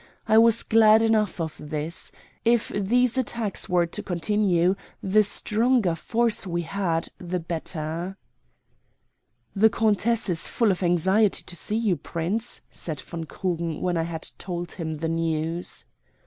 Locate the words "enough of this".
1.03-2.11